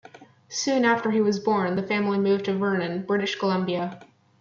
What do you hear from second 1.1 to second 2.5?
he was born, the family moved